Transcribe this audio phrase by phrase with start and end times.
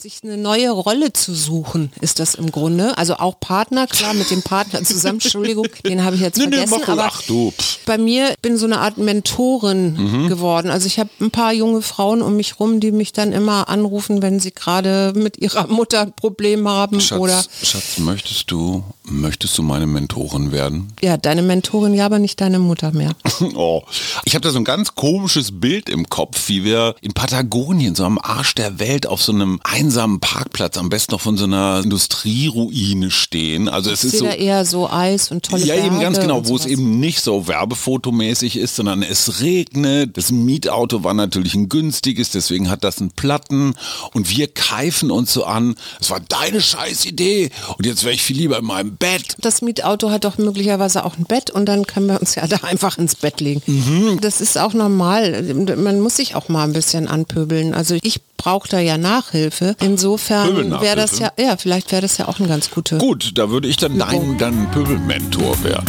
[0.00, 2.96] sich eine neue Rolle zu suchen, ist das im Grunde.
[2.98, 6.56] Also auch Partner, klar, mit dem Partner zusammen, Entschuldigung, den habe ich jetzt Nee, nee,
[6.56, 6.74] vergessen.
[6.74, 6.88] ruhig.
[6.88, 7.52] aber Ach du,
[7.86, 10.28] bei mir bin so eine Art Mentorin Mhm.
[10.28, 10.70] geworden.
[10.70, 14.22] Also ich habe ein paar junge Frauen um mich rum, die mich dann immer anrufen,
[14.22, 19.56] wenn sie gerade mit ihrer Mutter ein Problem haben oder Schatz, Schatz, möchtest du, möchtest
[19.58, 20.92] du meine Mentorin werden?
[21.02, 23.12] ja, deine Mentorin, ja, aber nicht deine Mutter mehr.
[23.54, 23.82] Oh.
[24.24, 28.04] Ich habe da so ein ganz komisches Bild im Kopf, wie wir in Patagonien, so
[28.04, 29.60] am Arsch der Welt, auf so einem
[29.90, 33.68] einsamen Parkplatz, am besten noch von so einer Industrieruine stehen.
[33.68, 34.26] Also es ist so.
[34.26, 37.48] eher so Eis und tolle Ja, Berge eben ganz genau, wo es eben nicht so
[37.48, 40.16] werbefotomäßig ist, sondern es regnet.
[40.16, 43.74] Das Mietauto war natürlich ein günstiges, deswegen hat das einen Platten
[44.12, 45.74] und wir keifen uns so an.
[46.00, 49.36] Es war deine scheiß Idee und jetzt wäre ich viel lieber in meinem Bett.
[49.40, 52.58] Das Mietauto hat doch möglicherweise auch ein Bett und dann können wir uns ja da
[52.58, 53.60] einfach ins Bett legen.
[53.66, 54.20] Mhm.
[54.20, 55.42] Das ist auch normal.
[55.76, 57.74] Man muss sich auch mal ein bisschen anpöbeln.
[57.74, 59.76] Also ich brauche da ja Nachhilfe.
[59.82, 62.96] Insofern wäre das ja, ja, vielleicht wäre das ja auch ein ganz gute.
[62.96, 65.84] Gut, da würde ich dann dein, dein Pöbelmentor werden.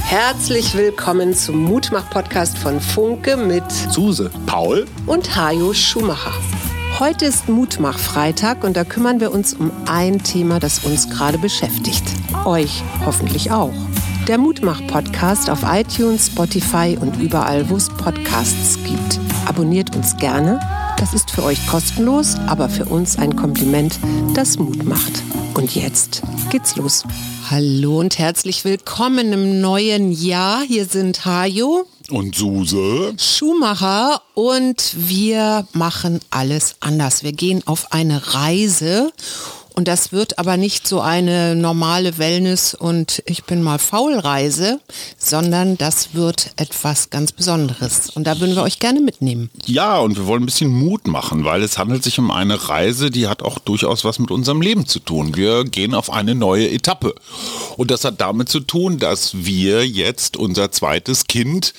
[0.00, 4.30] Herzlich willkommen zum Mutmach-Podcast von Funke mit Suse.
[4.46, 4.86] Paul?
[5.06, 6.32] und Hajo Schumacher.
[6.98, 12.02] Heute ist Mutmach-Freitag und da kümmern wir uns um ein Thema, das uns gerade beschäftigt.
[12.44, 13.72] Euch hoffentlich auch.
[14.26, 19.21] Der Mutmach-Podcast auf iTunes, Spotify und überall, wo es Podcasts gibt.
[19.46, 20.60] Abonniert uns gerne.
[20.98, 23.98] Das ist für euch kostenlos, aber für uns ein Kompliment,
[24.34, 25.22] das Mut macht.
[25.54, 27.04] Und jetzt geht's los.
[27.50, 30.62] Hallo und herzlich willkommen im neuen Jahr.
[30.62, 31.86] Hier sind Hajo.
[32.10, 33.14] Und Suse?
[33.18, 37.24] Schumacher und wir machen alles anders.
[37.24, 39.12] Wir gehen auf eine Reise
[39.74, 44.80] und das wird aber nicht so eine normale Wellness und ich bin mal faul Reise,
[45.18, 49.50] sondern das wird etwas ganz Besonderes und da würden wir euch gerne mitnehmen.
[49.66, 53.10] Ja, und wir wollen ein bisschen Mut machen, weil es handelt sich um eine Reise,
[53.10, 55.36] die hat auch durchaus was mit unserem Leben zu tun.
[55.36, 57.14] Wir gehen auf eine neue Etappe.
[57.76, 61.74] Und das hat damit zu tun, dass wir jetzt unser zweites Kind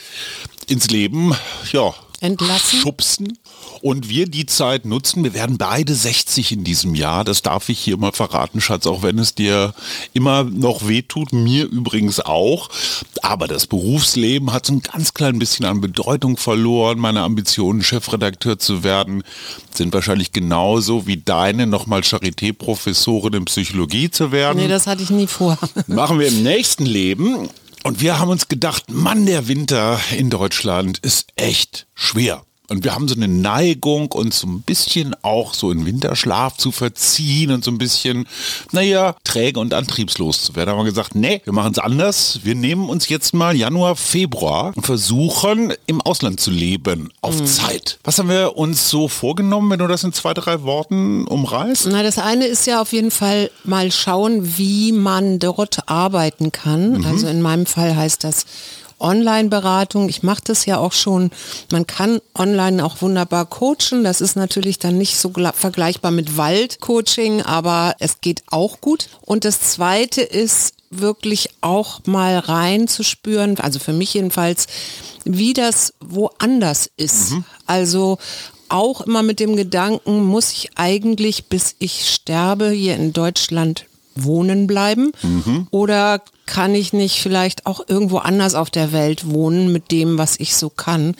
[0.68, 1.36] ins Leben,
[1.72, 2.80] ja, Entlassen?
[2.80, 3.38] schubsen
[3.82, 5.24] und wir die Zeit nutzen.
[5.24, 7.24] Wir werden beide 60 in diesem Jahr.
[7.24, 9.74] Das darf ich hier mal verraten, Schatz, auch wenn es dir
[10.14, 11.34] immer noch wehtut.
[11.34, 12.70] Mir übrigens auch.
[13.22, 17.00] Aber das Berufsleben hat so ein ganz klein bisschen an Bedeutung verloren.
[17.00, 19.24] Meine Ambitionen, Chefredakteur zu werden,
[19.74, 25.10] sind wahrscheinlich genauso wie deine, nochmal Charité-Professorin in Psychologie zu werden Nee, das hatte ich
[25.10, 25.58] nie vor.
[25.88, 27.50] machen wir im nächsten Leben.
[27.84, 32.44] Und wir haben uns gedacht, Mann, der Winter in Deutschland ist echt schwer.
[32.70, 36.72] Und wir haben so eine Neigung, uns so ein bisschen auch so in Winterschlaf zu
[36.72, 38.26] verziehen und so ein bisschen,
[38.72, 40.68] naja, träge und antriebslos zu werden.
[40.68, 42.40] Da haben wir gesagt, nee, wir machen es anders.
[42.44, 48.00] Wir nehmen uns jetzt mal Januar, Februar und versuchen im Ausland zu leben, auf Zeit.
[48.06, 51.88] Was haben wir uns so vorgenommen, wenn du das in zwei, drei Worten umreißt?
[51.92, 57.06] Na, das eine ist ja auf jeden Fall mal schauen, wie man dort arbeiten kann.
[57.06, 58.46] Also in meinem Fall heißt das
[59.00, 60.10] Online-Beratung.
[60.10, 61.32] Ich mache das ja auch schon.
[61.72, 64.04] Man kann online auch wunderbar coachen.
[64.04, 69.10] Das ist natürlich dann nicht so vergleichbar mit Wald-Coaching, aber es geht auch gut.
[69.22, 74.68] Und das zweite ist wirklich auch mal reinzuspüren, also für mich jedenfalls,
[75.26, 77.32] wie das woanders ist.
[77.66, 78.20] Also
[78.70, 84.68] auch immer mit dem Gedanken, muss ich eigentlich, bis ich sterbe, hier in Deutschland wohnen
[84.68, 85.12] bleiben?
[85.72, 90.40] Oder kann ich nicht vielleicht auch irgendwo anders auf der Welt wohnen mit dem, was
[90.40, 91.16] ich so kann?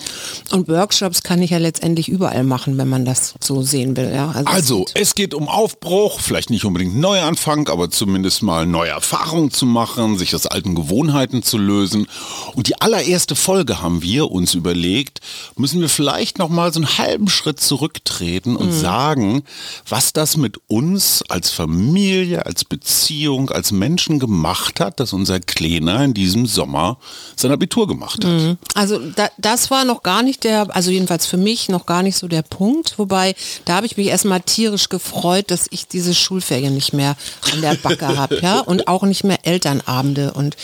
[0.50, 4.12] Und Workshops kann ich ja letztendlich überall machen, wenn man das so sehen will.
[4.14, 4.30] Ja?
[4.44, 5.00] Also, geht.
[5.00, 10.18] es geht um Aufbruch, vielleicht nicht unbedingt Neuanfang, aber zumindest mal neue Erfahrungen zu machen,
[10.18, 12.06] sich aus alten Gewohnheiten zu lösen.
[12.54, 15.20] Und die allererste Folge haben wir uns überlegt,
[15.56, 19.44] müssen wir vielleicht noch mal so einen halben Schritt zurücktreten und sagen,
[19.88, 26.04] was das mit uns als Familie, als Beziehung, als Menschen gemacht hat, dass unser Kleiner
[26.04, 26.98] in diesem Sommer
[27.36, 28.56] sein Abitur gemacht hat.
[28.74, 32.16] Also da, das war noch gar nicht der, also jedenfalls für mich noch gar nicht
[32.16, 32.98] so der Punkt.
[32.98, 37.16] Wobei, da habe ich mich erstmal tierisch gefreut, dass ich diese Schulferien nicht mehr
[37.52, 40.56] an der Backe habe, ja, und auch nicht mehr Elternabende und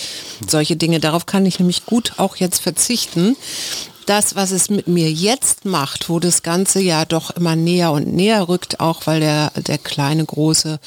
[0.47, 1.01] solche Dinge.
[1.01, 3.37] Darauf kann ich nämlich gut auch jetzt verzichten.
[4.07, 8.13] Das, was es mit mir jetzt macht, wo das Ganze ja doch immer näher und
[8.13, 10.81] näher rückt, auch weil der, der kleine Große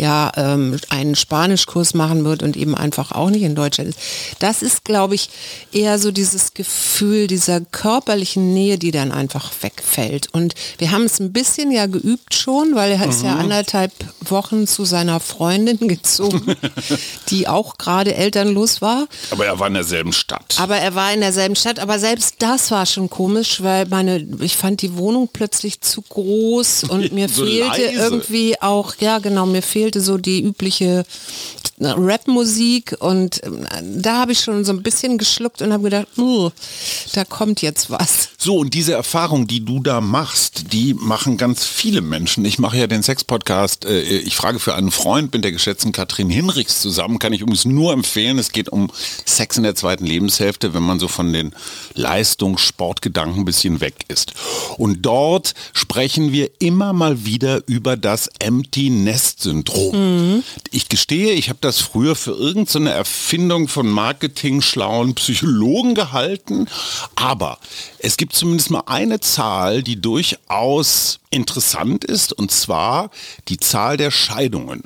[0.00, 3.98] ja ähm, einen Spanischkurs machen wird und eben einfach auch nicht in Deutschland ist.
[4.38, 5.28] Das ist, glaube ich,
[5.72, 10.28] eher so dieses Gefühl dieser körperlichen Nähe, die dann einfach wegfällt.
[10.32, 13.40] Und wir haben es ein bisschen ja geübt schon, weil er ist ja Mhm.
[13.40, 13.92] anderthalb
[14.22, 16.56] Wochen zu seiner Freundin gezogen,
[17.28, 19.06] die auch gerade elternlos war.
[19.30, 20.56] Aber er war in derselben Stadt.
[20.58, 24.56] Aber er war in derselben Stadt, aber selbst das war schon komisch, weil meine, ich
[24.56, 27.92] fand die Wohnung plötzlich zu groß und mir So fehlte leise.
[27.98, 31.04] irgendwie auch, ja genau, mir fehlte so die übliche
[31.80, 33.66] Rapmusik und ähm,
[34.02, 36.50] da habe ich schon so ein bisschen geschluckt und habe gedacht, uh,
[37.14, 38.28] da kommt jetzt was.
[38.36, 42.44] So, und diese Erfahrung, die du da machst, die machen ganz viele Menschen.
[42.44, 46.28] Ich mache ja den Sex-Podcast, äh, ich frage für einen Freund mit der geschätzten Katrin
[46.28, 48.38] Hinrichs zusammen, kann ich übrigens nur empfehlen.
[48.38, 48.90] Es geht um
[49.24, 51.54] Sex in der zweiten Lebenshälfte, wenn man so von den
[51.94, 54.34] Leistungs-, Sportgedanken ein bisschen weg ist.
[54.76, 59.79] Und dort sprechen wir immer mal wieder über das Empty Nest Syndrom.
[60.70, 66.66] Ich gestehe, ich habe das früher für irgendeine Erfindung von Marketing-schlauen Psychologen gehalten,
[67.16, 67.58] aber
[67.98, 73.10] es gibt zumindest mal eine Zahl, die durchaus interessant ist, und zwar
[73.48, 74.84] die Zahl der Scheidungen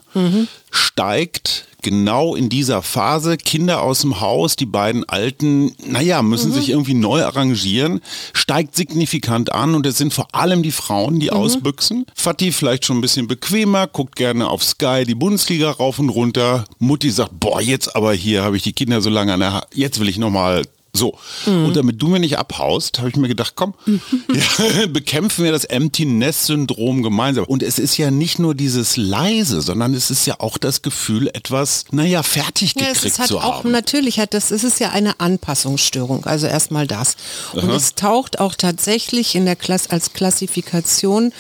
[0.71, 3.37] steigt genau in dieser Phase.
[3.37, 8.01] Kinder aus dem Haus, die beiden Alten, naja, müssen sich irgendwie neu arrangieren,
[8.33, 12.07] steigt signifikant an und es sind vor allem die Frauen, die ausbüchsen.
[12.17, 16.65] Fatih vielleicht schon ein bisschen bequemer, guckt gerne auf Sky die Bundesliga rauf und runter.
[16.81, 19.67] Mutti sagt, boah, jetzt aber hier habe ich die Kinder so lange an der ha
[19.73, 20.63] jetzt will ich nochmal
[20.97, 25.51] so, und damit du mir nicht abhaust, habe ich mir gedacht, komm, ja, bekämpfen wir
[25.53, 27.45] das Empty Nest Syndrom gemeinsam.
[27.47, 31.29] Und es ist ja nicht nur dieses leise, sondern es ist ja auch das Gefühl,
[31.35, 33.73] etwas, naja, fertig Ja, gekriegt es ist halt zu auch haben.
[33.73, 37.17] natürlich hat das, es ist ja eine Anpassungsstörung, also erstmal das.
[37.53, 41.33] Und es taucht auch tatsächlich in der Klasse als Klassifikation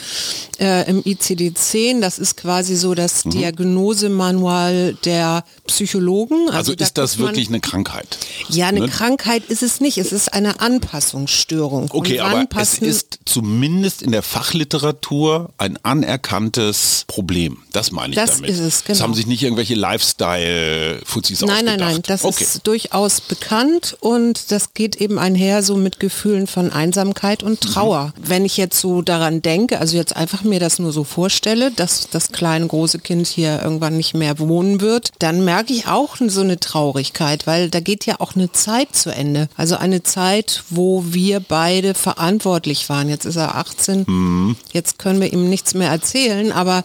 [0.58, 3.30] äh, im ICD-10, das ist quasi so das Mhm.
[3.30, 6.50] Diagnosemanual der Psychologen.
[6.50, 8.18] Also da ist das wirklich eine Krankheit?
[8.48, 8.88] Ja, eine Ne?
[8.88, 11.88] Krankheit ist es nicht, es ist eine Anpassungsstörung.
[11.90, 17.58] Okay, aber es ist zumindest in der Fachliteratur ein anerkanntes Problem.
[17.72, 18.50] Das meine ich Das damit.
[18.50, 19.00] ist es, Das genau.
[19.00, 22.44] haben sich nicht irgendwelche Lifestyle-Fuzis Nein, nein, nein, das okay.
[22.44, 28.12] ist durchaus bekannt und das geht eben einher so mit Gefühlen von Einsamkeit und Trauer.
[28.20, 32.08] Wenn ich jetzt so daran denke, also jetzt einfach mir das nur so vorstelle, dass
[32.10, 36.40] das kleine große Kind hier irgendwann nicht mehr wohnen wird, dann merke ich auch so
[36.40, 39.33] eine Traurigkeit, weil da geht ja auch eine Zeit zu Ende.
[39.56, 43.08] Also eine Zeit, wo wir beide verantwortlich waren.
[43.08, 46.84] Jetzt ist er 18, jetzt können wir ihm nichts mehr erzählen, aber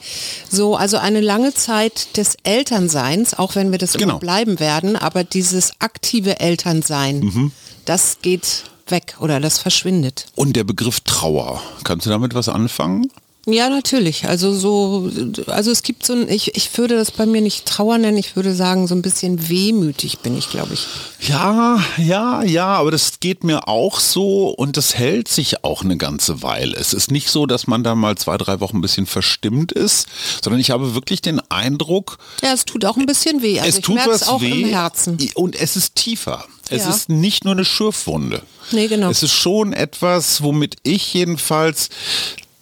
[0.49, 4.13] so, also eine lange Zeit des Elternseins, auch wenn wir das Genau.
[4.13, 7.51] immer bleiben werden, aber dieses aktive Elternsein,
[7.85, 10.25] das geht weg oder das verschwindet.
[10.35, 13.09] Und der Begriff Trauer, kannst du damit was anfangen?
[13.45, 14.27] Ja, natürlich.
[14.27, 15.09] Also so,
[15.47, 18.35] also es gibt so ein, ich, ich würde das bei mir nicht Trauer nennen, ich
[18.35, 20.85] würde sagen, so ein bisschen wehmütig bin ich, glaube ich.
[21.27, 25.97] Ja, ja, ja, aber das geht mir auch so und das hält sich auch eine
[25.97, 26.75] ganze Weile.
[26.77, 30.07] Es ist nicht so, dass man da mal zwei, drei Wochen ein bisschen verstimmt ist,
[30.43, 33.59] sondern ich habe wirklich den Eindruck, Ja, es tut auch ein bisschen weh.
[33.59, 35.17] Also es tut was auch weh im Herzen.
[35.35, 36.45] und es ist tiefer.
[36.69, 36.89] Es Ja.
[36.91, 38.43] ist nicht nur eine Schürfwunde.
[38.71, 39.09] Nee, genau.
[39.09, 41.89] Es ist schon etwas, womit ich jedenfalls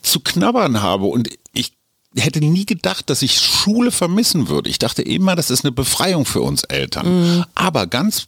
[0.09, 1.74] zu knabbern habe und ich
[2.15, 4.69] hätte nie gedacht, dass ich Schule vermissen würde.
[4.69, 7.38] Ich dachte immer, das ist eine Befreiung für uns Eltern.
[7.38, 7.45] Mhm.
[7.54, 8.27] Aber ganz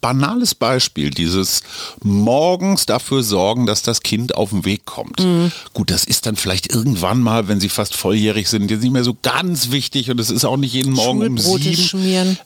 [0.00, 1.62] banales Beispiel, dieses
[2.02, 5.20] morgens dafür sorgen, dass das Kind auf den Weg kommt.
[5.20, 5.52] Mhm.
[5.72, 9.04] Gut, das ist dann vielleicht irgendwann mal, wenn sie fast volljährig sind, jetzt nicht mehr
[9.04, 11.76] so ganz wichtig und es ist auch nicht jeden Morgen um sieben.
[11.76, 12.38] schmieren.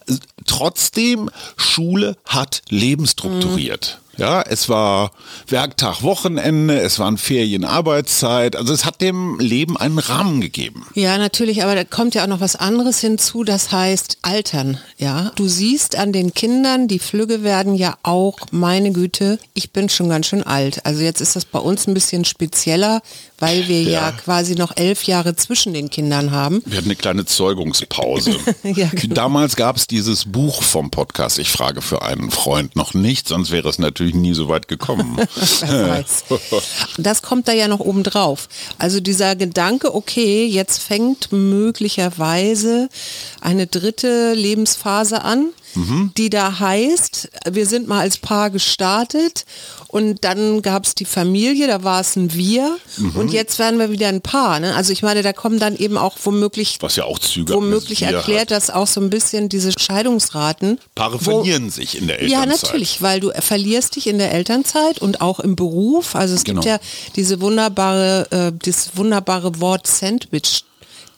[0.47, 4.01] Trotzdem, Schule hat Leben strukturiert.
[4.19, 5.13] Ja, es war
[5.49, 8.57] Werktag, Wochenende, es waren Ferien, Arbeitszeit.
[8.57, 10.87] Also es hat dem Leben einen Rahmen gegeben.
[10.95, 15.33] Ja, natürlich, aber da kommt ja auch noch was anderes hinzu, das heißt Altern, ja.
[15.37, 20.09] Du siehst an den Kindern, die Flügge werden ja auch, meine Güte, ich bin schon
[20.09, 20.85] ganz schön alt.
[20.85, 23.01] Also jetzt ist das bei uns ein bisschen spezieller,
[23.43, 24.13] weil wir ja, Ja.
[24.13, 26.63] quasi noch elf Jahre zwischen den Kindern haben.
[26.65, 28.37] Wir hatten eine kleine Zeugungspause.
[28.63, 29.15] Ja, genau.
[29.15, 31.39] Damals gab es dieses Buch vom Podcast.
[31.41, 35.17] Ich frage für einen Freund noch nicht, sonst wäre es natürlich nie so weit gekommen.
[36.99, 38.49] Das kommt da ja noch oben drauf.
[38.79, 42.89] Also dieser Gedanke, okay, jetzt fängt möglicherweise
[43.41, 49.45] eine dritte Lebensphase an, die da heißt, wir sind mal als Paar gestartet
[49.89, 52.77] und dann gab es die Familie, da war es ein Wir
[53.15, 54.61] und jetzt werden wir wieder ein Paar.
[54.61, 54.75] Ne?
[54.75, 58.43] Also ich meine, da kommen dann eben auch womöglich Was ja auch Züge womöglich erklärt
[58.43, 58.51] hat.
[58.51, 60.79] das auch so ein bisschen diese Scheidungsraten.
[60.95, 62.63] Paare wo- verlieren sich in der ja, Elternzeit.
[62.71, 66.15] natürlich, weil du verlierst dich in der Elternzeit und auch im Beruf.
[66.15, 66.75] Also es gibt Genau.
[66.75, 66.81] ja
[67.17, 70.65] diese wunderbare, äh, das wunderbare Wort Sandwich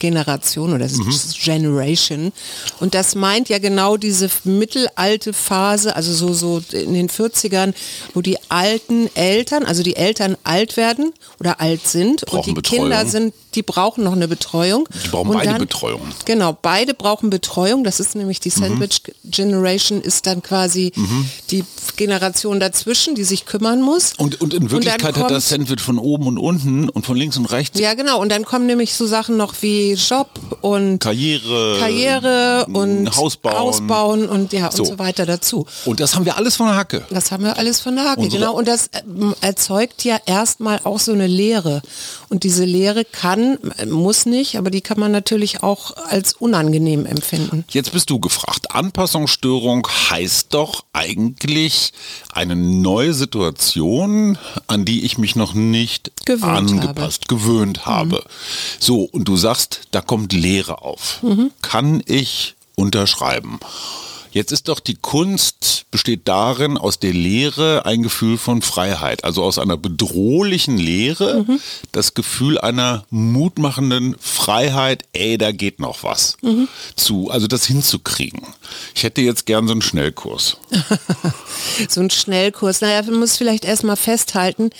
[0.04, 1.11] Generation oder mhm.
[1.42, 2.32] Generation.
[2.80, 7.73] Und das meint ja genau diese mittelalte Phase, also so, so in den 40ern,
[8.12, 12.52] wo die alten Eltern, also die Eltern alt werden oder alt sind brauchen und die
[12.52, 12.82] Betreuung.
[12.90, 14.88] Kinder sind, die brauchen noch eine Betreuung.
[15.04, 16.00] Die brauchen und beide dann, Betreuung.
[16.25, 17.84] Genau, beide brauchen Betreuung.
[17.84, 18.54] Das ist nämlich die Mhm.
[18.61, 20.92] Sandwich Generation, ist dann quasi
[21.50, 21.64] die
[21.96, 24.12] Generation dazwischen, die sich kümmern muss.
[24.18, 27.37] Und, und in Wirklichkeit hat kommt- das Sandwich von oben und unten und von links
[27.37, 28.20] und rechts Ja, genau.
[28.20, 30.28] Und dann kommen nämlich so Sachen noch wie Job
[30.60, 33.54] und Karriere, Karriere und Haus bauen.
[33.54, 34.82] Ausbauen und ja So.
[34.82, 35.66] und so weiter dazu.
[35.84, 37.04] Und das haben wir alles von der Hacke.
[37.10, 38.54] Das haben wir alles von der Hacke, Unsere- genau.
[38.56, 41.82] Und das ähm, erzeugt ja erstmal auch so eine Lehre.
[42.28, 47.06] Und diese Lehre kann, äh, muss nicht, aber die kann man natürlich auch als unangenehm
[47.06, 47.64] empfinden.
[47.70, 48.70] Jetzt bist du gefragt.
[48.74, 51.92] Anpassungsstörung heißt doch eigentlich
[52.35, 58.25] eine neue Situation, an die ich mich noch nicht Gewöhnt angepasst, gewöhnt habe.
[58.79, 61.21] So, und du sagst, da kommt Leere auf.
[61.62, 63.61] Kann ich unterschreiben?
[64.35, 69.45] Jetzt ist doch die Kunst besteht darin, aus der Lehre ein Gefühl von Freiheit, also
[69.45, 71.47] aus einer bedrohlichen Lehre
[71.93, 76.37] das Gefühl einer mutmachenden Freiheit, ey, da geht noch was
[76.97, 78.43] zu, also das hinzukriegen.
[78.97, 80.57] Ich hätte jetzt gern so einen Schnellkurs.
[81.88, 82.81] so ein Schnellkurs.
[82.81, 84.71] Naja, man muss vielleicht erstmal festhalten,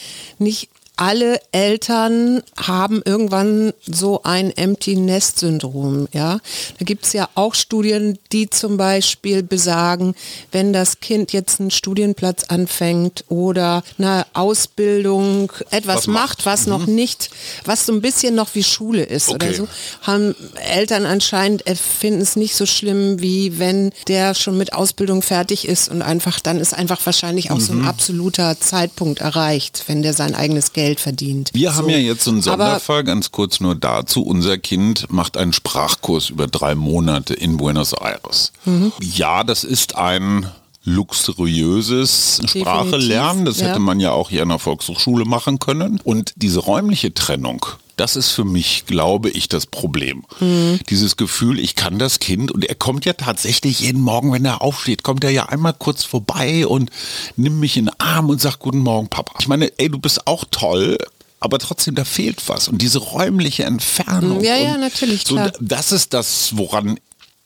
[0.41, 6.39] nicht alle Eltern haben irgendwann so ein Empty Nest Syndrom, ja.
[6.79, 10.15] Da gibt es ja auch Studien, die zum Beispiel besagen,
[10.53, 16.47] wenn das Kind jetzt einen Studienplatz anfängt oder eine Ausbildung, etwas Was macht.
[16.47, 17.31] was noch nicht,
[17.65, 19.55] was so ein bisschen noch wie Schule ist oder Okay.
[19.55, 19.69] so,
[20.03, 20.35] haben
[20.73, 25.67] Eltern anscheinend äh, finden es nicht so schlimm, wie wenn der schon mit Ausbildung fertig
[25.67, 27.83] ist und einfach, dann ist einfach wahrscheinlich auch so Mhm.
[27.83, 31.50] ein absoluter Zeitpunkt erreicht, wenn der sein eigenes Geld verdient.
[31.53, 31.76] Wir so.
[31.76, 34.23] haben ja jetzt so einen Aber Sonderfall, ganz kurz nur dazu.
[34.23, 38.53] Unser Kind macht einen Sprachkurs über drei Monate in Buenos Aires.
[38.64, 38.93] Mhm.
[39.00, 40.47] Ja, das ist ein
[40.85, 43.45] luxuriöses Sprache lernen.
[43.45, 43.69] Das ja.
[43.69, 46.00] hätte man ja auch hier an der Volkshochschule machen können.
[46.05, 50.25] Und diese räumliche Trennung, das ist für mich, glaube ich, das Problem.
[50.41, 50.81] Mhm.
[50.91, 54.63] Dieses Gefühl, ich kann das Kind und er kommt ja tatsächlich jeden Morgen, wenn er
[54.63, 56.91] aufsteht, kommt er ja einmal kurz vorbei und
[57.37, 59.33] nimmt mich in den Arm und sagt Guten Morgen, Papa.
[59.41, 60.99] Ich meine, ey, du bist auch toll.
[61.41, 62.69] Aber trotzdem, da fehlt was.
[62.69, 64.43] Und diese räumliche Entfernung.
[64.43, 65.53] Ja, ja, natürlich, So, klar.
[65.61, 66.99] das ist das, woran,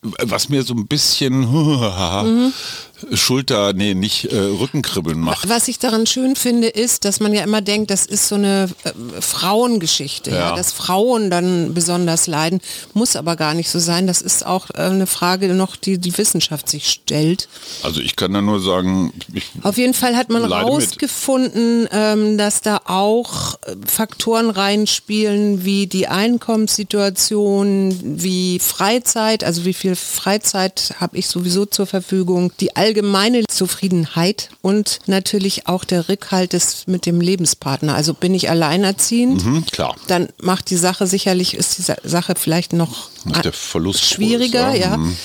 [0.03, 2.53] was mir so ein bisschen Mhm.
[3.13, 5.49] Schulter, nee, nicht äh, Rückenkribbeln macht.
[5.49, 8.69] Was ich daran schön finde, ist, dass man ja immer denkt, das ist so eine
[8.85, 10.37] äh, Frauengeschichte, ja.
[10.37, 10.57] Ja.
[10.57, 12.61] dass Frauen dann besonders leiden,
[12.95, 14.07] muss aber gar nicht so sein.
[14.07, 17.49] Das ist auch äh, eine Frage noch, die die Wissenschaft sich stellt.
[17.83, 22.61] Also ich kann da nur sagen, ich, Auf jeden Fall hat man rausgefunden, ähm, dass
[22.61, 31.19] da auch äh, Faktoren reinspielen, wie die Einkommenssituation, wie Freizeit, also wie viel Freizeit habe
[31.19, 37.21] ich sowieso zur Verfügung, die allgemeine Zufriedenheit und natürlich auch der Rückhalt des, mit dem
[37.21, 37.95] Lebenspartner.
[37.95, 39.95] Also bin ich alleinerziehend, hm, klar.
[40.07, 44.71] dann macht die Sache sicherlich, ist die Sa- Sache vielleicht noch Ist der Verlust schwieriger,
[44.71, 44.81] größer.
[44.81, 45.17] ja, Mhm.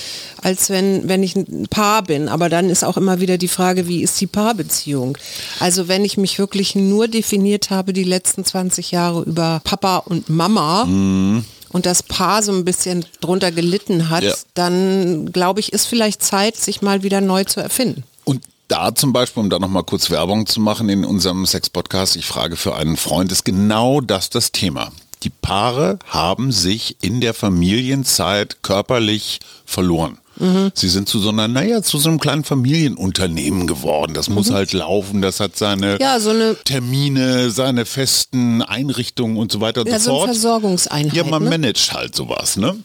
[0.42, 2.28] als wenn, wenn ich ein Paar bin.
[2.28, 5.16] Aber dann ist auch immer wieder die Frage, wie ist die Paarbeziehung?
[5.58, 10.28] Also wenn ich mich wirklich nur definiert habe die letzten 20 Jahre über Papa und
[10.28, 11.46] Mama Mhm.
[11.74, 14.32] Und das Paar so ein bisschen drunter gelitten hat, Ja.
[14.54, 18.04] dann glaube ich, ist vielleicht Zeit, sich mal wieder neu zu erfinden.
[18.22, 22.26] Und da zum Beispiel, um da nochmal kurz Werbung zu machen in unserem Sex-Podcast, ich
[22.26, 24.92] frage für einen Freund, ist genau das das Thema.
[25.24, 30.18] Die Paare haben sich in der Familienzeit körperlich verloren.
[30.74, 34.14] Sie sind zu so einer, naja, zu so einem kleinen Familienunternehmen geworden.
[34.14, 36.32] Das muss halt laufen, das hat seine Ja, so
[36.64, 40.26] Termine, seine festen Einrichtungen und so weiter und ja, so fort.
[40.26, 41.14] Versorgungseinheit.
[41.14, 41.50] Ja, man ne?
[41.50, 42.76] managt halt sowas, ne?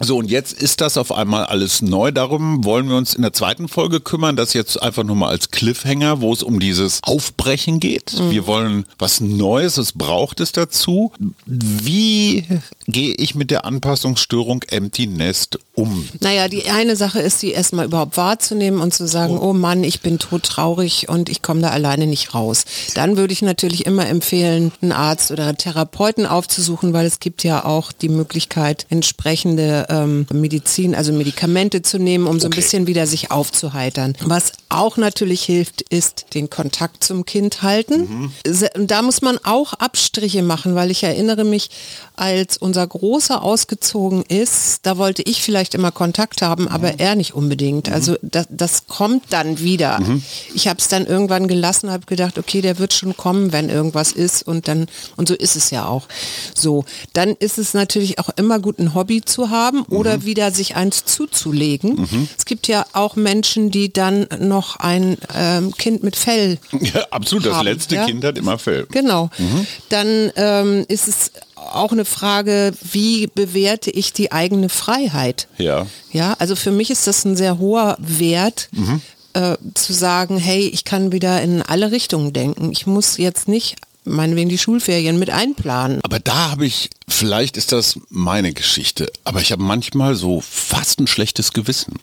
[0.00, 2.12] So, und jetzt ist das auf einmal alles neu.
[2.12, 4.36] Darum wollen wir uns in der zweiten Folge kümmern.
[4.36, 8.12] Das jetzt einfach nur mal als Cliffhanger, wo es um dieses Aufbrechen geht.
[8.30, 11.12] Wir wollen was Neues, was braucht es dazu?
[11.46, 12.44] Wie
[12.88, 16.08] gehe ich mit der Anpassungsstörung Empty Nest um?
[16.20, 20.00] Naja, die eine Sache ist, die erstmal überhaupt wahrzunehmen und zu sagen, oh, Mann, ich
[20.00, 22.64] bin todtraurig und ich komme da alleine nicht raus.
[22.94, 27.44] Dann würde ich natürlich immer empfehlen, einen Arzt oder einen Therapeuten aufzusuchen, weil es gibt
[27.44, 32.60] ja auch die Möglichkeit, entsprechende ähm, Medizin, also Medikamente zu nehmen, um so ein Okay.
[32.62, 34.14] bisschen wieder sich aufzuheitern.
[34.24, 38.32] Was auch natürlich hilft, ist den Kontakt zum Kind halten.
[38.74, 41.68] Und Da muss man auch Abstriche machen, weil ich erinnere mich,
[42.16, 46.98] als unser unser Großer ausgezogen ist, da wollte ich vielleicht immer Kontakt haben, aber mhm.
[46.98, 47.90] er nicht unbedingt.
[47.90, 49.98] Also das, das kommt dann wieder.
[49.98, 50.22] Mhm.
[50.54, 54.12] Ich habe es dann irgendwann gelassen, habe gedacht, okay, der wird schon kommen, wenn irgendwas
[54.12, 56.06] ist und dann und so ist es ja auch.
[56.54, 60.24] So, dann ist es natürlich auch immer gut, ein Hobby zu haben oder mhm.
[60.24, 61.96] wieder sich eins zuzulegen.
[61.96, 62.28] Mhm.
[62.38, 66.58] Es gibt ja auch Menschen, die dann noch ein ähm, Kind mit Fell.
[66.80, 67.46] Ja, absolut.
[67.46, 68.06] Haben, das letzte ja?
[68.06, 68.86] Kind hat immer Fell.
[68.92, 69.30] Genau.
[69.36, 69.66] Mhm.
[69.88, 71.32] Dann ähm, ist es
[71.74, 75.48] auch eine Frage, wie bewerte ich die eigene Freiheit?
[75.58, 75.86] Ja.
[76.12, 79.00] Ja, also für mich ist das ein sehr hoher Wert, mhm.
[79.34, 82.72] äh, zu sagen, hey, ich kann wieder in alle Richtungen denken.
[82.72, 86.00] Ich muss jetzt nicht meinetwegen die Schulferien mit einplanen.
[86.02, 91.00] Aber da habe ich, vielleicht ist das meine Geschichte, aber ich habe manchmal so fast
[91.00, 91.94] ein schlechtes Gewissen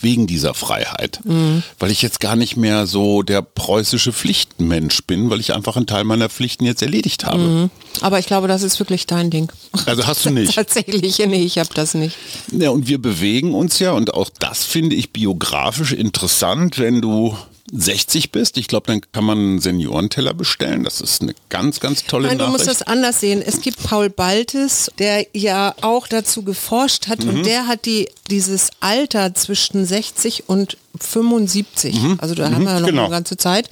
[0.00, 1.62] wegen dieser Freiheit, mhm.
[1.78, 5.86] weil ich jetzt gar nicht mehr so der preußische Pflichtenmensch bin, weil ich einfach einen
[5.86, 7.42] Teil meiner Pflichten jetzt erledigt habe.
[7.42, 7.70] Mhm.
[8.00, 9.50] Aber ich glaube, das ist wirklich dein Ding.
[9.86, 10.54] Also hast du nicht?
[10.54, 12.16] Tatsächlich, nee, ich habe das nicht.
[12.52, 17.36] Ja, und wir bewegen uns ja und auch das finde ich biografisch interessant, wenn du
[17.72, 20.84] 60 bist, ich glaube, dann kann man einen Seniorenteller bestellen.
[20.84, 22.60] Das ist eine ganz, ganz tolle Nein, Nachricht.
[22.60, 23.42] Du musst das anders sehen.
[23.44, 27.30] Es gibt Paul Baltes, der ja auch dazu geforscht hat mhm.
[27.30, 32.18] und der hat die, dieses Alter zwischen 60 und 75, mhm.
[32.20, 32.54] also da mhm.
[32.54, 33.02] haben wir ja noch genau.
[33.04, 33.68] eine ganze Zeit,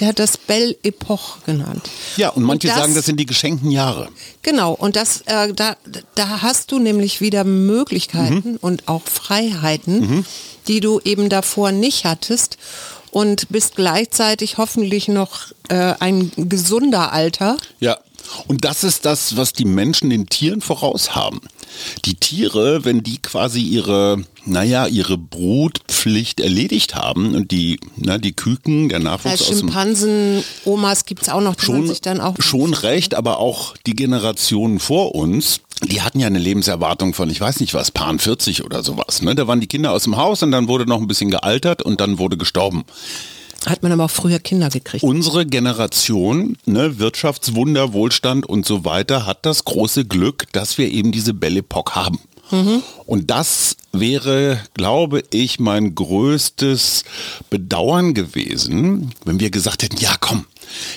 [0.00, 1.90] der hat das Belle Epoche genannt.
[2.16, 4.08] Ja, und manche und das, sagen, das sind die geschenkten Jahre.
[4.40, 5.76] Genau, und das, äh, da,
[6.14, 8.58] da hast du nämlich wieder Möglichkeiten mhm.
[8.62, 10.24] und auch Freiheiten, mhm.
[10.66, 12.56] die du eben davor nicht hattest
[13.12, 17.58] und bist gleichzeitig hoffentlich noch äh, ein gesunder Alter.
[17.78, 17.98] Ja.
[18.46, 21.40] Und das ist das, was die Menschen den Tieren voraus haben.
[22.04, 28.32] Die Tiere, wenn die quasi ihre, naja, ihre Brutpflicht erledigt haben und die, na, die
[28.32, 32.36] Küken, der Nachwuchs ja, Schimpansen, Omas gibt es auch noch, die schon, sich dann auch
[32.38, 37.40] schon recht, aber auch die Generationen vor uns, die hatten ja eine Lebenserwartung von, ich
[37.40, 39.22] weiß nicht was, Paar 40 oder sowas.
[39.22, 39.34] Ne?
[39.34, 42.00] Da waren die Kinder aus dem Haus und dann wurde noch ein bisschen gealtert und
[42.00, 42.84] dann wurde gestorben.
[43.66, 45.04] Hat man aber auch früher Kinder gekriegt.
[45.04, 51.12] Unsere Generation, ne, Wirtschaftswunder, Wohlstand und so weiter, hat das große Glück, dass wir eben
[51.12, 52.18] diese Belle Epoque haben.
[52.50, 52.82] Mhm.
[53.06, 57.04] Und das wäre, glaube ich, mein größtes
[57.50, 60.46] Bedauern gewesen, wenn wir gesagt hätten, ja komm,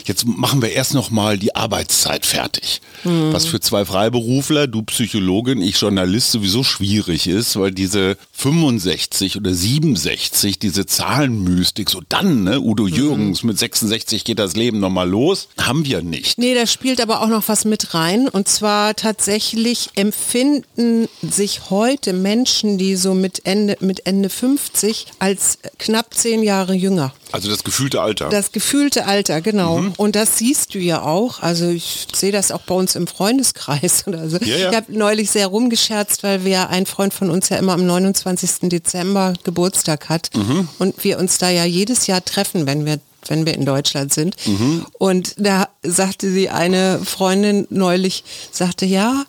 [0.06, 2.82] jetzt machen wir erst noch mal die Arbeitszeit fertig.
[3.06, 3.34] Mhm.
[3.34, 9.54] Was für zwei Freiberufler, du Psychologin, ich Journalist sowieso schwierig ist, weil diese 65 oder
[9.54, 12.90] 67, diese Zahlenmystik, so dann, ne, Udo mhm.
[12.90, 16.38] Jürgens mit 66 geht das Leben noch mal los, haben wir nicht.
[16.38, 22.14] Nee, da spielt aber auch noch was mit rein und zwar tatsächlich empfinden sich heute
[22.14, 27.14] Menschen, die so mit Ende, mit Ende 50 als knapp zehn Jahre jünger.
[27.32, 28.30] Also das gefühlte Alter.
[28.30, 29.80] Das gefühlte Alter, genau.
[29.80, 29.94] Mhm.
[29.98, 31.42] Und das siehst du ja auch.
[31.42, 34.38] Also ich sehe das auch bei uns im Freundeskreis oder so.
[34.38, 34.70] Ja, ja.
[34.70, 38.70] Ich habe neulich sehr rumgescherzt, weil wir ein Freund von uns ja immer am 29.
[38.70, 40.68] Dezember Geburtstag hat mhm.
[40.80, 44.36] und wir uns da ja jedes Jahr treffen, wenn wir wenn wir in Deutschland sind.
[44.46, 44.86] Mhm.
[44.98, 49.26] Und da sagte sie eine Freundin neulich, sagte, ja,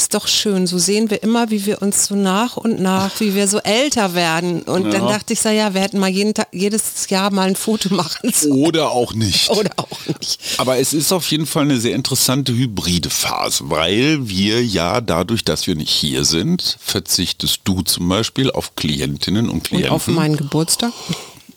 [0.00, 0.66] ist doch schön.
[0.66, 4.14] So sehen wir immer, wie wir uns so nach und nach, wie wir so älter
[4.14, 4.62] werden.
[4.62, 4.92] Und ja.
[4.92, 7.94] dann dachte ich so, ja, wir hätten mal jeden Tag, jedes Jahr mal ein Foto
[7.94, 8.52] machen sollen.
[8.52, 9.50] Oder auch nicht.
[9.60, 10.40] Oder auch nicht.
[10.56, 15.44] Aber es ist auf jeden Fall eine sehr interessante hybride Phase, weil wir ja dadurch,
[15.44, 19.90] dass wir nicht hier sind, verzichtest du zum Beispiel auf Klientinnen und Klienten.
[19.90, 20.92] Und auf meinen Geburtstag?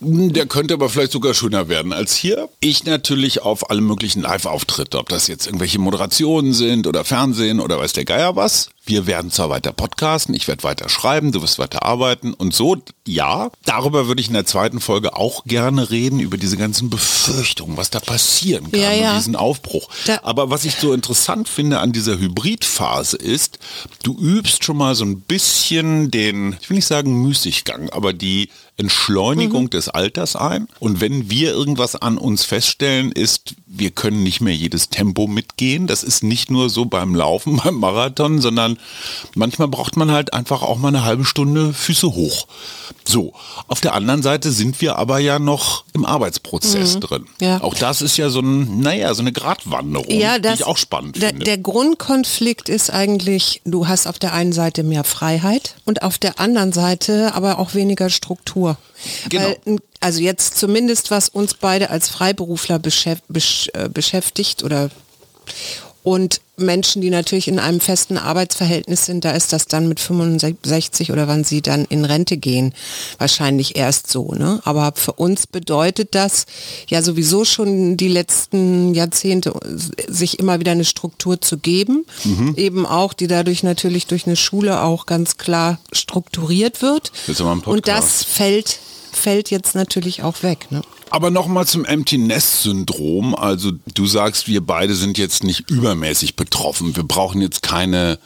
[0.06, 2.50] Der könnte aber vielleicht sogar schöner werden als hier.
[2.60, 7.80] Ich natürlich auf alle möglichen Live-Auftritte, ob das jetzt irgendwelche Moderationen sind oder Fernsehen oder
[7.80, 8.70] weiß der Geier was.
[8.86, 12.78] Wir werden zwar weiter podcasten, ich werde weiter schreiben, du wirst weiter arbeiten und so,
[13.08, 13.50] ja.
[13.66, 17.92] Darüber würde ich in der zweiten Folge auch gerne reden, über diese ganzen Befürchtungen, was
[17.92, 19.16] da passieren kann, ja, ja.
[19.16, 19.88] diesen Aufbruch.
[20.06, 23.60] Da aber was ich so interessant finde an dieser Hybridphase ist,
[24.04, 28.50] du übst schon mal so ein bisschen den, ich will nicht sagen Müßiggang, aber die
[28.76, 29.70] Entschleunigung mhm.
[29.70, 30.68] des Alters ein.
[30.80, 35.86] Und wenn wir irgendwas an uns feststellen, ist, wir können nicht mehr jedes Tempo mitgehen.
[35.86, 38.73] Das ist nicht nur so beim Laufen, beim Marathon, sondern
[39.36, 42.48] manchmal braucht man halt einfach auch mal eine halbe Stunde Füße hoch.
[43.06, 43.34] So,
[43.68, 47.00] auf der anderen Seite sind wir aber ja noch im Arbeitsprozess mhm.
[47.02, 47.26] drin.
[47.42, 47.62] Ja.
[47.62, 50.78] Auch das ist ja so ein, naja, so eine Gratwanderung, ja, das, die ich auch
[50.78, 51.46] spannend der, finde.
[51.46, 56.40] Der Grundkonflikt ist eigentlich, du hast auf der einen Seite mehr Freiheit und auf der
[56.40, 58.78] anderen Seite aber auch weniger Struktur.
[59.30, 59.56] Genau.
[59.66, 64.90] Weil, also jetzt zumindest was uns beide als Freiberufler äh, beschäftigt oder
[66.04, 71.12] Und Menschen, die natürlich in einem festen Arbeitsverhältnis sind, da ist das dann mit 65
[71.12, 72.74] oder wann sie dann in Rente gehen,
[73.18, 74.34] wahrscheinlich erst so.
[74.34, 74.62] Ne?
[74.66, 76.46] Aber für uns bedeutet das
[76.88, 79.54] ja sowieso schon die letzten Jahrzehnte,
[80.08, 82.54] sich immer wieder eine Struktur zu geben, mhm.
[82.58, 87.12] eben auch, die dadurch natürlich durch eine Schule auch ganz klar strukturiert wird.
[87.66, 88.78] Und das fällt,
[89.12, 90.68] fällt jetzt natürlich auch weg.
[90.70, 90.82] Ne?
[91.14, 93.36] Aber nochmal zum Empty Nest Syndrom.
[93.36, 96.96] Also du sagst, wir beide sind jetzt nicht übermäßig betroffen.
[96.96, 98.18] Wir brauchen jetzt keine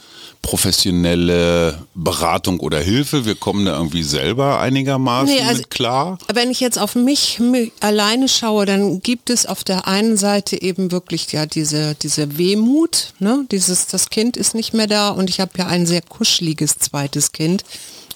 [0.42, 3.26] professionelle Beratung oder Hilfe.
[3.26, 6.18] Wir kommen da irgendwie selber einigermaßen nee, also, mit klar.
[6.34, 10.62] Wenn ich jetzt auf mich, mich, alleine schaue, dann gibt es auf der einen Seite
[10.62, 13.12] eben wirklich ja diese, diese Wehmut.
[13.20, 13.44] Ne?
[13.52, 17.34] Dieses, das Kind ist nicht mehr da und ich habe ja ein sehr kuscheliges zweites
[17.34, 17.66] Kind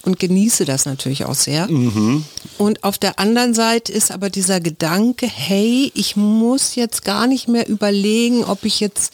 [0.03, 1.69] und genieße das natürlich auch sehr.
[1.69, 2.25] Mhm.
[2.57, 7.47] Und auf der anderen Seite ist aber dieser Gedanke, hey, ich muss jetzt gar nicht
[7.47, 9.13] mehr überlegen, ob ich jetzt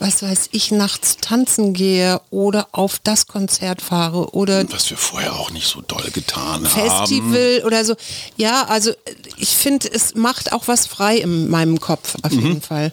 [0.00, 5.34] was weiß ich, nachts tanzen gehe oder auf das Konzert fahre oder was wir vorher
[5.34, 7.06] auch nicht so doll getan Festival haben.
[7.06, 7.94] Festival oder so.
[8.36, 8.92] Ja, also
[9.38, 12.46] ich finde, es macht auch was frei in meinem Kopf auf mhm.
[12.46, 12.92] jeden Fall.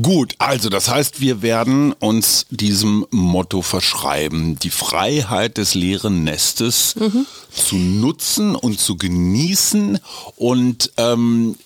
[0.00, 6.94] Gut, also das heißt, wir werden uns diesem Motto verschreiben, die Freiheit des leeren Nestes
[6.96, 7.26] mhm.
[7.52, 9.98] zu nutzen und zu genießen
[10.36, 11.56] und ähm,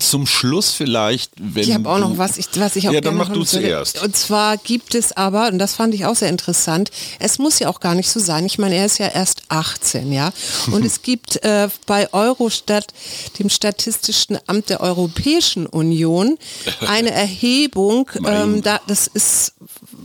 [0.00, 3.16] zum Schluss vielleicht, wenn Ich habe auch noch was, ich, was ich auch Ja, dann
[3.16, 4.02] mach du zuerst.
[4.02, 7.68] Und zwar gibt es aber, und das fand ich auch sehr interessant, es muss ja
[7.68, 8.46] auch gar nicht so sein.
[8.46, 10.32] Ich meine, er ist ja erst 18, ja.
[10.70, 12.92] Und es gibt äh, bei Eurostat,
[13.38, 16.38] dem Statistischen Amt der Europäischen Union,
[16.86, 19.54] eine Erhebung Erhebung, ähm, da, das ist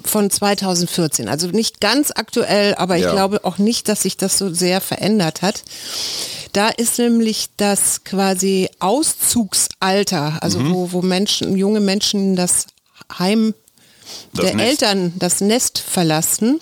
[0.03, 3.11] von 2014, also nicht ganz aktuell, aber ich ja.
[3.11, 5.63] glaube auch nicht, dass sich das so sehr verändert hat.
[6.53, 10.73] Da ist nämlich das quasi Auszugsalter, also mhm.
[10.73, 12.67] wo, wo Menschen, junge Menschen das
[13.17, 13.53] Heim
[14.33, 14.69] das der Nest.
[14.69, 16.59] Eltern, das Nest verlassen,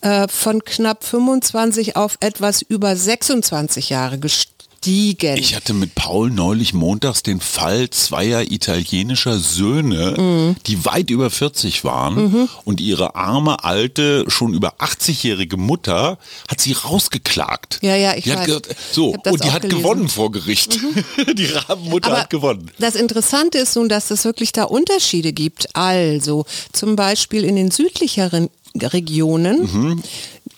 [0.00, 5.36] äh, von knapp 25 auf etwas über 26 Jahre gestiegen gestiegen.
[5.36, 10.56] Ich hatte mit Paul neulich montags den Fall zweier italienischer Söhne, mhm.
[10.66, 12.48] die weit über 40 waren mhm.
[12.64, 17.78] und ihre arme, alte, schon über 80-jährige Mutter hat sie rausgeklagt.
[17.82, 18.50] Ja, ja, ich die weiß.
[18.50, 19.82] Hat so, und die hat gelesen.
[19.82, 20.80] gewonnen vor Gericht.
[20.82, 21.04] Mhm.
[21.36, 22.70] die Rabenmutter hat gewonnen.
[22.78, 25.76] Das Interessante ist nun, dass es wirklich da Unterschiede gibt.
[25.76, 28.48] Also zum Beispiel in den südlicheren
[28.80, 30.02] Regionen mhm.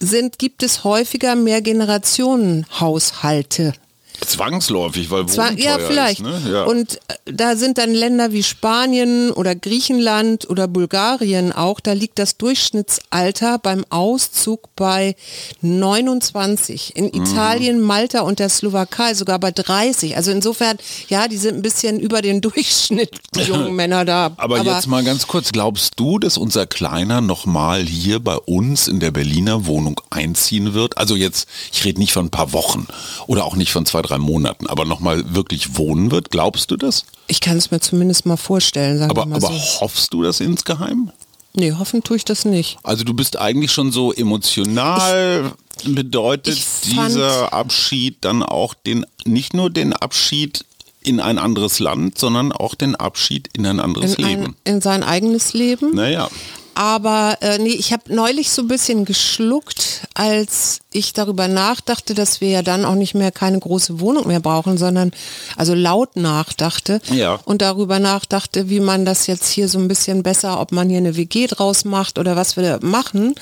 [0.01, 3.73] sind, gibt es häufiger Mehrgenerationenhaushalte.
[4.27, 6.21] Zwangsläufig, weil Zwang, Ja, vielleicht.
[6.21, 6.53] Ist, ne?
[6.53, 6.65] ja.
[6.65, 12.19] Und äh, da sind dann Länder wie Spanien oder Griechenland oder Bulgarien auch, da liegt
[12.19, 15.17] das Durchschnittsalter beim Auszug bei
[15.61, 16.97] 29.
[16.97, 17.11] In mhm.
[17.15, 20.17] Italien, Malta und der Slowakei sogar bei 30.
[20.17, 20.77] Also insofern,
[21.09, 24.33] ja, die sind ein bisschen über den Durchschnitt, die jungen Männer da.
[24.37, 28.89] Aber, Aber jetzt mal ganz kurz, glaubst du, dass unser Kleiner nochmal hier bei uns
[28.89, 30.99] in der Berliner Wohnung einziehen wird?
[30.99, 32.87] Also jetzt, ich rede nicht von ein paar Wochen
[33.27, 36.31] oder auch nicht von zwei, drei drei Monaten aber nochmal wirklich wohnen wird?
[36.31, 37.05] Glaubst du das?
[37.27, 38.99] Ich kann es mir zumindest mal vorstellen.
[38.99, 39.81] Sagen aber mal aber so.
[39.81, 41.11] hoffst du das insgeheim?
[41.55, 42.79] Nee, hoffen tue ich das nicht.
[42.83, 45.53] Also du bist eigentlich schon so emotional.
[45.83, 50.65] Ich, bedeutet ich dieser Abschied dann auch den, nicht nur den Abschied
[51.03, 54.45] in ein anderes Land, sondern auch den Abschied in ein anderes in Leben.
[54.45, 55.95] Ein, in sein eigenes Leben?
[55.95, 56.31] Naja.
[56.75, 62.41] Aber äh, nee, ich habe neulich so ein bisschen geschluckt, als ich darüber nachdachte, dass
[62.41, 65.13] wir ja dann auch nicht mehr keine große Wohnung mehr brauchen, sondern
[65.57, 67.41] also laut nachdachte ja.
[67.45, 70.99] und darüber nachdachte, wie man das jetzt hier so ein bisschen besser, ob man hier
[70.99, 73.35] eine WG draus macht oder was wir machen.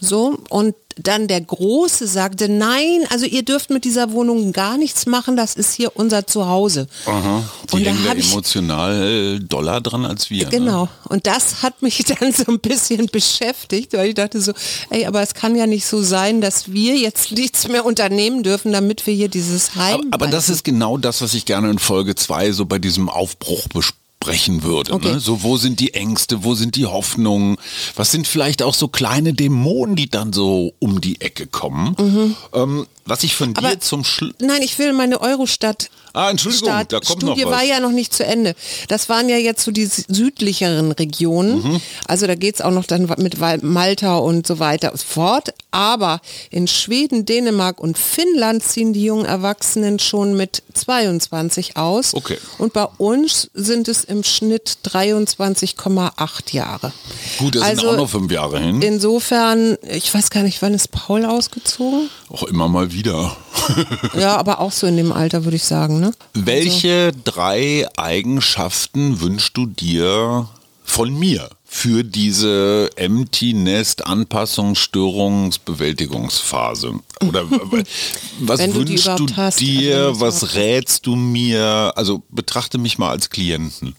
[0.00, 5.06] So und dann der Große sagte, nein, also ihr dürft mit dieser Wohnung gar nichts
[5.06, 6.88] machen, das ist hier unser Zuhause.
[7.04, 10.44] Aha, die und hängen da emotional doller dran als wir.
[10.44, 10.50] Ne?
[10.50, 10.90] Genau, ne?
[11.08, 14.52] und das hat mich dann so ein bisschen beschäftigt, weil ich dachte so,
[14.90, 18.72] ey, aber es kann ja nicht so sein, dass wir jetzt nichts mehr unternehmen dürfen,
[18.72, 20.00] damit wir hier dieses Heim...
[20.12, 23.10] Aber, aber das ist genau das, was ich gerne in Folge 2 so bei diesem
[23.10, 24.92] Aufbruch bespreche sprechen würde.
[24.92, 25.12] Okay.
[25.12, 25.20] Ne?
[25.20, 27.56] So, wo sind die Ängste, wo sind die Hoffnungen?
[27.94, 31.94] Was sind vielleicht auch so kleine Dämonen, die dann so um die Ecke kommen?
[31.98, 32.36] Mhm.
[32.54, 34.34] Ähm, was ich von Aber dir zum Schluss.
[34.40, 35.90] Nein, ich will meine Eurostadt.
[36.12, 37.58] Ah, Entschuldigung, Staat da kommt Studie noch was.
[37.58, 38.56] war ja noch nicht zu Ende.
[38.88, 41.62] Das waren ja jetzt so die südlicheren Regionen.
[41.62, 41.80] Mhm.
[42.06, 45.52] Also da geht es auch noch dann mit Malta und so weiter fort.
[45.76, 52.14] Aber in Schweden, Dänemark und Finnland ziehen die jungen Erwachsenen schon mit 22 aus.
[52.14, 52.38] Okay.
[52.56, 56.92] Und bei uns sind es im Schnitt 23,8 Jahre.
[57.38, 58.80] Gut, das also sind auch noch fünf Jahre hin.
[58.80, 62.08] Insofern, ich weiß gar nicht, wann ist Paul ausgezogen?
[62.30, 63.36] Auch immer mal wieder.
[64.18, 66.00] ja, aber auch so in dem Alter, würde ich sagen.
[66.00, 66.12] Ne?
[66.32, 67.20] Welche also.
[67.22, 70.48] drei Eigenschaften wünschst du dir
[70.86, 71.50] von mir?
[71.68, 76.92] für diese Empty Nest Anpassungsstörungsbewältigungsphase?
[77.26, 77.44] Oder
[78.40, 80.06] was Wenn du wünschst du überhaupt hast, dir?
[80.06, 81.92] also du was rätst du mir?
[81.96, 83.94] Also betrachte mich mal als Klienten.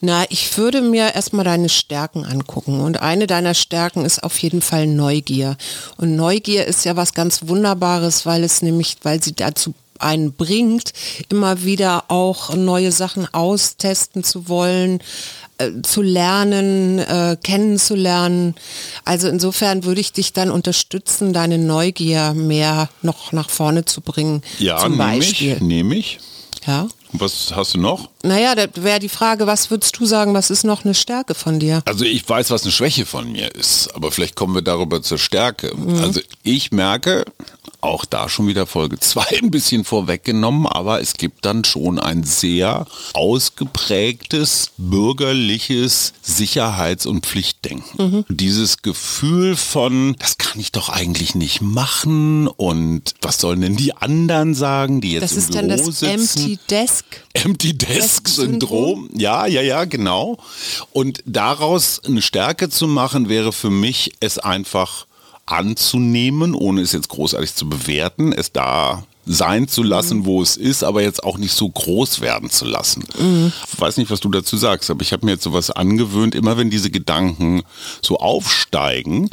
[0.00, 2.80] Na, ich würde mir erstmal deine Stärken angucken.
[2.80, 5.56] Und eine deiner Stärken ist auf jeden Fall Neugier.
[5.96, 10.92] Und Neugier ist ja was ganz Wunderbares, weil es nämlich, weil sie dazu einen bringt,
[11.28, 15.00] immer wieder auch neue Sachen austesten zu wollen,
[15.58, 18.54] äh, zu lernen, äh, kennenzulernen.
[19.04, 24.42] Also insofern würde ich dich dann unterstützen, deine Neugier mehr noch nach vorne zu bringen.
[24.58, 25.54] Ja, zum nehme Beispiel.
[25.54, 25.60] ich.
[25.60, 26.18] Nehme ich.
[26.66, 26.88] Ja.
[27.12, 28.10] Was hast du noch?
[28.22, 31.60] Naja, da wäre die Frage, was würdest du sagen, was ist noch eine Stärke von
[31.60, 31.82] dir?
[31.84, 35.18] Also ich weiß, was eine Schwäche von mir ist, aber vielleicht kommen wir darüber zur
[35.18, 35.72] Stärke.
[35.76, 35.98] Mhm.
[36.02, 37.24] Also ich merke,
[37.80, 42.24] auch da schon wieder Folge 2 ein bisschen vorweggenommen, aber es gibt dann schon ein
[42.24, 48.02] sehr ausgeprägtes bürgerliches Sicherheits- und Pflichtdenken.
[48.02, 48.24] Mhm.
[48.28, 53.94] Dieses Gefühl von, das kann ich doch eigentlich nicht machen und was sollen denn die
[53.96, 56.06] anderen sagen, die jetzt Das im ist Büro dann das sitzen?
[56.08, 57.04] Empty Desk.
[57.34, 59.08] Empty Desk Syndrom.
[59.14, 60.38] Ja, ja, ja, genau.
[60.92, 65.06] Und daraus eine Stärke zu machen, wäre für mich, es einfach
[65.46, 70.82] anzunehmen, ohne es jetzt großartig zu bewerten, es da sein zu lassen, wo es ist,
[70.82, 73.04] aber jetzt auch nicht so groß werden zu lassen.
[73.72, 76.56] Ich weiß nicht, was du dazu sagst, aber ich habe mir jetzt sowas angewöhnt, immer
[76.56, 77.62] wenn diese Gedanken
[78.02, 79.28] so aufsteigen,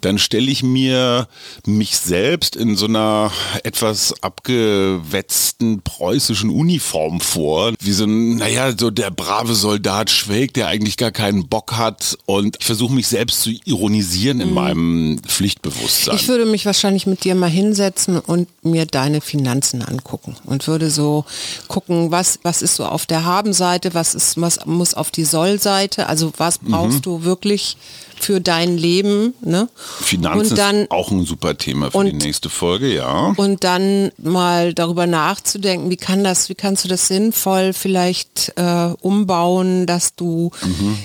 [0.00, 1.28] dann stelle ich mir
[1.64, 3.30] mich selbst in so einer
[3.62, 10.66] etwas abgewetzten preußischen Uniform vor, wie so ein, naja, so der brave Soldat Schweg, der
[10.68, 12.18] eigentlich gar keinen Bock hat.
[12.26, 16.16] Und ich versuche mich selbst zu ironisieren in meinem Pflichtbewusstsein.
[16.16, 19.35] Ich würde mich wahrscheinlich mit dir mal hinsetzen und mir deine Finanzen
[19.82, 21.24] angucken und würde so
[21.68, 26.08] gucken, was, was ist so auf der Habenseite, was ist, was muss auf die Sollseite,
[26.08, 27.76] also was brauchst du wirklich
[28.18, 29.68] für dein Leben, ne?
[30.00, 33.34] Finanzen und dann ist auch ein super Thema für die und- nächste Folge, ja.
[33.36, 38.90] und dann mal darüber nachzudenken, wie kann das, wie kannst du das sinnvoll vielleicht äh,
[39.00, 40.50] umbauen, dass du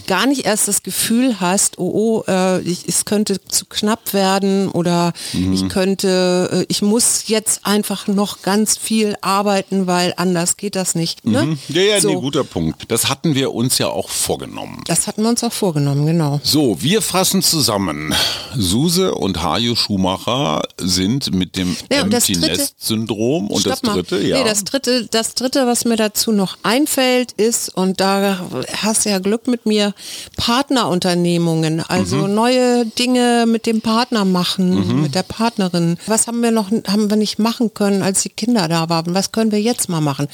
[0.08, 4.70] gar nicht erst das Gefühl hast, oh, oh äh, ich, es könnte zu knapp werden
[4.70, 10.76] oder ich könnte, äh, ich muss jetzt einfach noch ganz viel arbeiten, weil anders geht
[10.76, 11.26] das nicht.
[11.26, 11.58] Ne?
[11.70, 12.86] Ja, ja, so, nee, guter Punkt.
[12.90, 14.82] Das hatten wir uns ja auch vorgenommen.
[14.88, 16.40] Das hatten wir uns auch vorgenommen, genau.
[16.44, 18.14] So, wir fassen zusammen.
[18.58, 23.66] Suse und Hajo Schumacher sind mit dem Ja, und das Empty dritte- Nest Syndrom und
[23.66, 24.38] das dritte, ja.
[24.40, 28.40] Nee, das dritte, das dritte, was mir dazu noch einfällt, ist, und da
[28.82, 29.94] hast du ja Glück mit mir,
[30.38, 32.34] Partnerunternehmungen, also Mhm.
[32.36, 35.98] neue Dinge mit dem Partner machen, mit der Partnerin.
[36.08, 39.14] Was haben wir noch, haben wir nicht machen können, als die Kinder da waren?
[39.14, 40.28] Was können wir jetzt mal machen?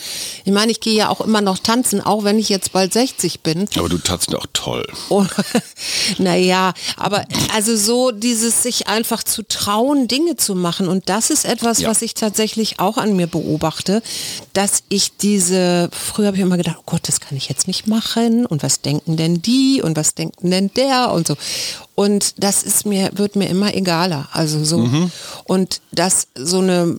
[0.45, 3.41] Ich meine, ich gehe ja auch immer noch tanzen, auch wenn ich jetzt bald 60
[3.41, 3.67] bin.
[3.77, 4.86] Aber du tatst auch toll.
[5.10, 5.25] Oh,
[6.17, 6.56] naja,
[6.95, 10.87] aber also so dieses sich einfach zu trauen, Dinge zu machen.
[10.87, 11.89] Und das ist etwas, Ja.
[11.89, 14.01] was ich tatsächlich auch an mir beobachte,
[14.53, 17.87] dass ich diese, früher habe ich immer gedacht, oh Gott, das kann ich jetzt nicht
[17.87, 18.45] machen.
[18.45, 21.35] Und was denken denn die und was denken denn der und so.
[21.95, 24.29] Und das ist mir, wird mir immer egaler.
[24.31, 24.79] Also so.
[24.79, 25.11] Mhm.
[25.45, 26.97] Und das so eine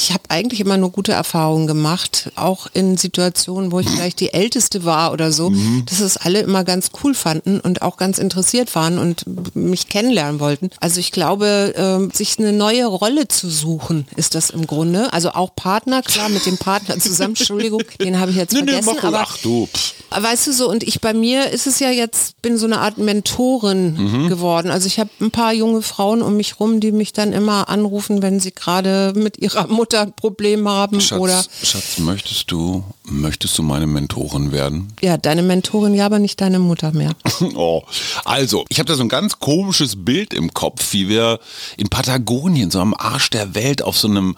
[0.00, 4.32] ich habe eigentlich immer nur gute Erfahrungen gemacht, auch in Situationen, wo ich vielleicht die
[4.32, 5.84] Älteste war oder so, Mhm.
[5.86, 9.24] dass es alle immer ganz cool fanden und auch ganz interessiert waren und
[9.56, 10.70] mich kennenlernen wollten.
[10.80, 15.12] Also ich glaube, ähm, sich eine neue Rolle zu suchen, ist das im Grunde.
[15.12, 18.66] Also auch Partner, klar, mit dem Partner zusammen, Entschuldigung, den habe ich jetzt Nee, nee,
[18.72, 19.04] vergessen, ruhig.
[19.04, 19.68] aber Ach du.
[20.10, 22.98] Weißt du so, und ich bei mir ist es ja jetzt, bin so eine Art
[22.98, 24.28] Mentorin Mhm.
[24.28, 24.70] geworden.
[24.70, 28.22] Also ich habe ein paar junge Frauen um mich rum, die mich dann immer anrufen,
[28.22, 33.56] wenn sie gerade mit ihrer Mutter ein Problem haben Schatz, oder Schatz, möchtest du, möchtest
[33.58, 34.92] du meine Mentorin werden?
[35.00, 37.12] ja, deine Mentorin, ja, aber nicht deine Mutter mehr.
[37.54, 37.82] Oh,
[38.24, 41.40] also, ich habe da so ein ganz komisches Bild im Kopf, wie wir
[41.76, 44.36] in Patagonien, so am Arsch der Welt, auf so einem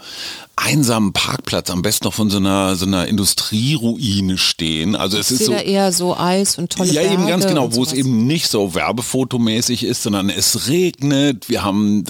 [0.63, 4.95] einsamen Parkplatz, am besten noch von so einer, so einer Industrieruine stehen.
[4.95, 5.53] Also es ist so...
[5.53, 8.75] eher so Eis und tolle Ja, Berge eben ganz genau, wo es eben nicht so
[8.75, 11.49] werbefotomäßig ist, sondern es regnet.
[11.49, 12.05] Wir haben,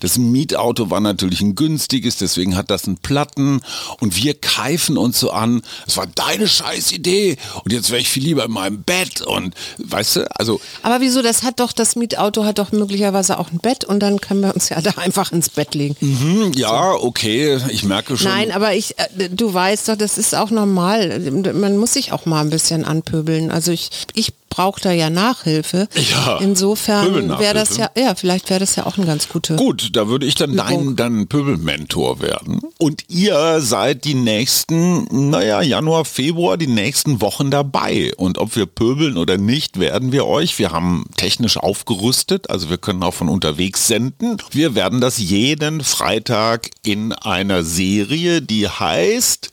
[0.00, 3.60] das Mietauto war natürlich ein günstiges, deswegen hat das einen Platten
[4.00, 5.62] und wir keifen uns so an.
[5.86, 9.54] Es war deine scheiß Idee und jetzt wäre ich viel lieber in meinem Bett und,
[9.78, 13.58] weißt du, also Aber wieso, das hat doch, das Mietauto hat doch möglicherweise auch ein
[13.58, 15.96] Bett und dann können wir uns ja da einfach ins Bett legen.
[16.00, 18.30] hm, ja, okay, ich merke schon.
[18.30, 21.20] Nein, aber ich, äh, du weißt doch, das ist auch normal.
[21.20, 23.50] Man muss sich auch mal ein bisschen anpöbeln.
[23.50, 25.88] Also ich, ich braucht da ja Nachhilfe.
[25.94, 29.56] Ja, Insofern wäre das ja, ja, vielleicht wäre das ja auch ein ganz guter.
[29.56, 32.60] Gut, da würde ich dann dein dann Pöbelmentor werden.
[32.78, 38.12] Und ihr seid die nächsten, naja, Januar, Februar, die nächsten Wochen dabei.
[38.16, 40.58] Und ob wir pöbeln oder nicht, werden wir euch.
[40.58, 44.36] Wir haben technisch aufgerüstet, also wir können auch von unterwegs senden.
[44.50, 49.50] Wir werden das jeden Freitag in einer Serie, die heißt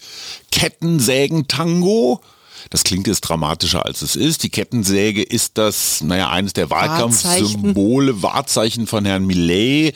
[0.51, 2.21] Kettensägen-Tango
[2.69, 4.43] das klingt jetzt dramatischer als es ist.
[4.43, 9.95] Die Kettensäge ist das, naja, eines der Wahlkampfsymbole, Wahrzeichen von Herrn Millet,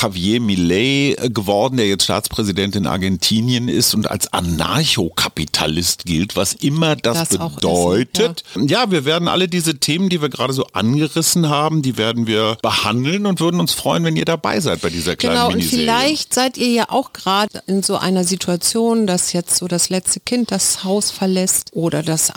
[0.00, 6.52] Javier Millet äh, geworden, der jetzt Staatspräsident in Argentinien ist und als Anarchokapitalist gilt, was
[6.52, 8.44] immer das, das bedeutet.
[8.54, 8.82] Ist, ja.
[8.82, 12.56] ja, wir werden alle diese Themen, die wir gerade so angerissen haben, die werden wir
[12.62, 15.78] behandeln und würden uns freuen, wenn ihr dabei seid bei dieser kleinen genau, Miniserie.
[15.78, 19.90] Und vielleicht seid ihr ja auch gerade in so einer Situation, dass jetzt so das
[19.90, 22.32] letzte Kind das Haus verlässt oder das das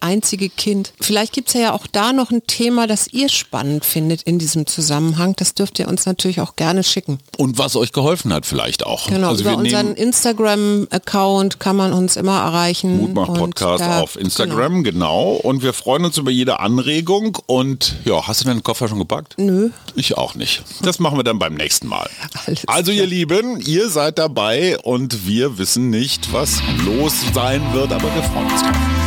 [0.00, 0.92] einzige Kind.
[1.00, 4.66] Vielleicht gibt es ja auch da noch ein Thema, das ihr spannend findet in diesem
[4.66, 5.34] Zusammenhang.
[5.36, 7.18] Das dürft ihr uns natürlich auch gerne schicken.
[7.38, 9.08] Und was euch geholfen hat vielleicht auch.
[9.08, 12.98] Genau, also über unseren Instagram-Account kann man uns immer erreichen.
[12.98, 15.36] Mutmach-Podcast auf Instagram, genau.
[15.36, 15.40] genau.
[15.42, 17.38] Und wir freuen uns über jede Anregung.
[17.46, 19.34] Und ja, hast du deinen Koffer schon gepackt?
[19.38, 19.70] Nö.
[19.94, 20.62] Ich auch nicht.
[20.82, 22.08] Das machen wir dann beim nächsten Mal.
[22.46, 27.92] Alles also ihr Lieben, ihr seid dabei und wir wissen nicht, was los sein wird,
[27.92, 28.76] aber wir freuen uns drauf.